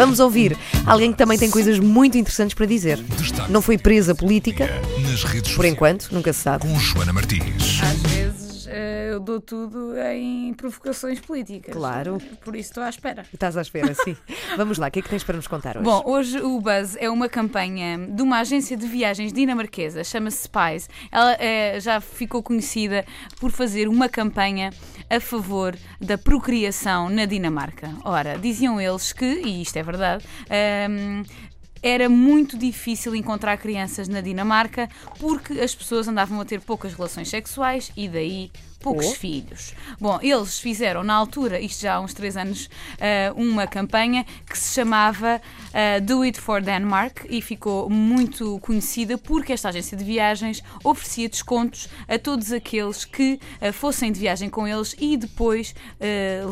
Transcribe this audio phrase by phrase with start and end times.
[0.00, 0.56] Vamos ouvir
[0.86, 2.96] alguém que também tem coisas muito interessantes para dizer.
[3.18, 4.66] Destaque Não foi presa política,
[5.02, 6.66] nas redes por sociais enquanto, nunca se sabe.
[6.66, 7.80] com Joana Martins.
[7.82, 11.74] Às vezes eh, eu dou tudo em provocações políticas.
[11.74, 12.20] Claro.
[12.42, 13.24] Por isso estou à espera.
[13.32, 14.16] Estás à espera, sim.
[14.56, 15.84] Vamos lá, o que é que tens para nos contar hoje?
[15.84, 20.88] Bom, hoje o Buzz é uma campanha de uma agência de viagens dinamarquesa, chama-se Spies.
[21.10, 23.04] Ela eh, já ficou conhecida
[23.38, 24.70] por fazer uma campanha
[25.08, 27.90] a favor da procriação na Dinamarca.
[28.04, 31.24] Ora, diziam eles que, e isto é verdade, ehm,
[31.82, 34.88] era muito difícil encontrar crianças na Dinamarca
[35.18, 39.14] porque as pessoas andavam a ter poucas relações sexuais e daí poucos Oh.
[39.14, 39.74] filhos.
[40.00, 44.58] Bom, eles fizeram na altura, isto já há uns três anos, eh, uma campanha que
[44.58, 45.40] se chamava
[45.72, 51.28] eh, Do It for Denmark e ficou muito conhecida porque esta agência de viagens oferecia
[51.28, 55.74] descontos a todos aqueles que eh, fossem de viagem com eles e depois,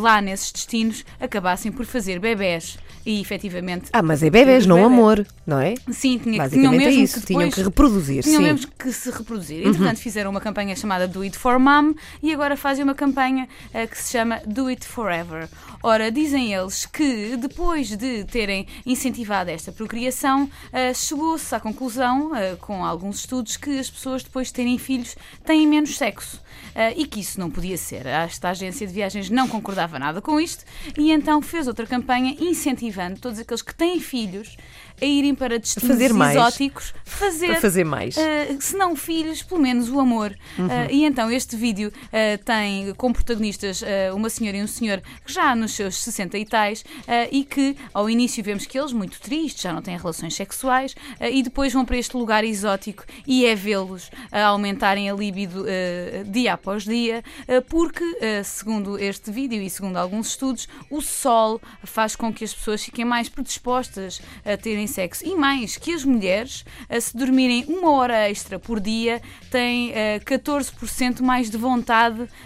[0.01, 2.79] lá nesses destinos, acabassem por fazer bebés.
[3.07, 3.87] E efetivamente.
[3.93, 5.75] Ah, mas é bebés, não amor, não é?
[5.91, 8.47] Sim, tinha, tinham é mesmo isso, que tinham depois, que reproduzir, tinham sim.
[8.49, 8.55] Uhum.
[8.55, 9.67] mesmo que se reproduzir.
[9.67, 13.87] Entretanto, fizeram uma campanha chamada Do It for Mom e agora fazem uma campanha eh,
[13.87, 15.49] que se chama Do It Forever.
[15.83, 22.57] Ora, dizem eles que depois de terem incentivado esta procriação, eh, chegou-se à conclusão, eh,
[22.61, 26.41] com alguns estudos, que as pessoas depois de terem filhos têm menos sexo.
[26.97, 28.07] e que isso não podia ser.
[28.07, 30.65] Esta agência de viagens não concordava nada com isto
[30.97, 34.57] e então fez outra campanha incentivando todos aqueles que têm filhos
[35.01, 36.37] a irem para destinos fazer mais.
[36.37, 38.17] exóticos fazer, Para fazer mais.
[38.17, 38.21] Uh,
[38.61, 40.37] se não filhos, pelo menos o amor.
[40.59, 40.67] Uhum.
[40.67, 45.03] Uh, e então este vídeo uh, tem como protagonistas uh, uma senhora e um senhor
[45.25, 48.93] que já nos seus 60 e tais uh, e que ao início vemos que eles,
[48.93, 53.45] muito tristes, já não têm relações sexuais e depois vão para este lugar exótico e
[53.47, 55.65] é vê-los aumentarem a libido
[56.27, 57.23] dia após dia,
[57.69, 58.05] porque,
[58.45, 63.05] segundo este vídeo e segundo alguns estudos, o sol faz com que as pessoas fiquem
[63.05, 65.27] mais predispostas a terem sexo.
[65.27, 66.65] E mais, que as mulheres,
[67.01, 71.98] se dormirem uma hora extra por dia, têm eh, 14% mais de vontade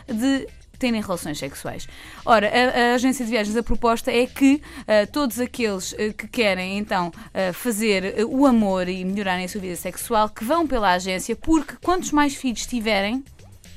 [0.06, 0.46] de
[0.82, 1.86] terem relações sexuais.
[2.24, 6.26] Ora, a, a agência de viagens, a proposta é que eh, todos aqueles eh, que
[6.26, 10.92] querem então eh, fazer o amor e melhorarem a sua vida sexual, que vão pela
[10.92, 13.22] agência, porque quantos mais filhos tiverem,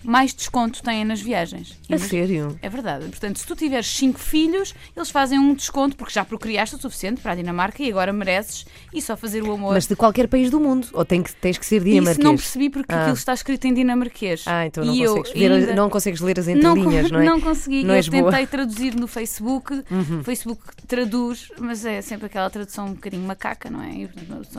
[0.05, 1.77] mais desconto têm nas viagens.
[1.91, 2.57] A sério?
[2.61, 3.05] É verdade.
[3.07, 7.21] Portanto, se tu tiveres cinco filhos, eles fazem um desconto porque já procriaste o suficiente
[7.21, 9.73] para a Dinamarca e agora mereces e só fazer o amor.
[9.73, 10.87] Mas de qualquer país do mundo?
[10.93, 12.23] Ou tem que, tens que ser Isso dinamarquês?
[12.23, 13.01] não percebi porque Ah.
[13.01, 14.43] aquilo está escrito em dinamarquês.
[14.47, 17.19] Ah, então não E eu consegues, ver, ainda- não consegues ler as não, entrelinhas, não,
[17.21, 17.25] é?
[17.25, 17.83] não consegui.
[17.83, 18.39] Não eu tentei boa.
[18.39, 18.45] Uhum.
[18.45, 19.83] traduzir no Facebook.
[20.19, 24.07] O Facebook traduz, mas é sempre aquela tradução um bocadinho macaca, não é?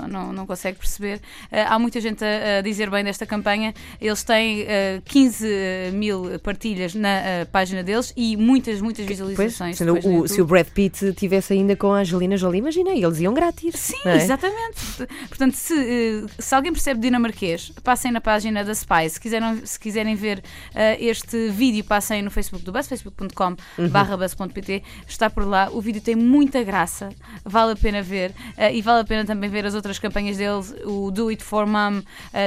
[0.09, 1.21] Não, não consegue perceber.
[1.51, 3.75] Ah, há muita gente a, a dizer bem desta campanha.
[4.01, 5.36] Eles têm ah, 15
[5.93, 9.77] mil partilhas na ah, página deles e muitas, muitas Pois, visualizações.
[9.77, 10.47] sendo depois o, se o.
[10.47, 13.75] Brad Pitt estivesse ainda com a Angelina Jolie, imagina, eles iam grátis.
[13.79, 14.17] Sim, é?
[14.17, 15.07] exatamente.
[15.29, 19.09] Portanto, se, eh, se alguém percebe dinamarquês, passem na página da Spy.
[19.11, 20.43] Se quiserem, se quiserem ver
[20.75, 23.89] eh, este vídeo, passem no Facebook do Buzz, facebook.com Uhum.
[23.89, 24.83] barra buzz.pt.
[25.07, 25.69] Está por lá.
[25.73, 27.09] O vídeo tem muita graça,
[27.45, 28.33] vale a pena ver.
[28.73, 30.75] e vale a pena também ver as outras campanhas deles.
[30.85, 32.03] O Do It For Mom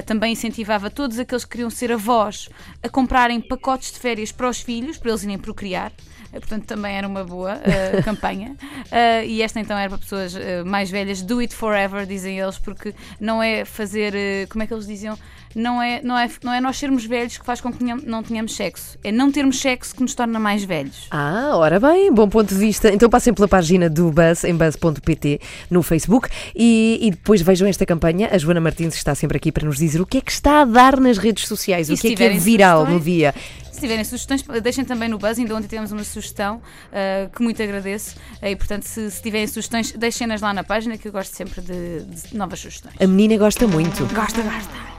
[0.05, 2.49] também incentivava todos aqueles que queriam ser avós
[2.81, 5.91] a comprarem pacotes de férias para os filhos, para eles irem procriar.
[6.33, 8.55] Eh, Portanto, também era uma boa eh, campanha.
[8.91, 11.21] Eh, e esta então era para pessoas eh, mais velhas.
[11.21, 14.13] Do it forever, dizem eles, porque não é fazer.
[14.49, 15.17] como é que eles diziam?
[15.55, 18.55] Não é, não, é, não é nós sermos velhos que faz com que não tenhamos
[18.55, 18.97] sexo.
[19.03, 21.07] É não termos sexo que nos torna mais velhos.
[21.09, 22.93] Ah, ora bem, bom ponto de vista.
[22.93, 27.83] Então passem pela página do Buzz em buzz.pt no Facebook e, e depois vejam esta
[27.85, 28.29] campanha.
[28.31, 30.65] A Joana Martins está sempre aqui para nos dizer o que é que está a
[30.65, 33.33] dar nas redes sociais, E o que é que é viral no dia.
[33.79, 35.39] Se tiverem sugestões, deixem também no Buzz.
[35.39, 38.17] Ainda ontem tivemos uma sugestão eh, que muito agradeço.
[38.41, 41.61] Eh, e portanto, se, se tiverem sugestões, deixem-nas lá na página que eu gosto sempre
[41.61, 42.95] de, de novas sugestões.
[42.99, 44.05] A menina gosta muito.
[44.13, 44.98] Gosta, gosta.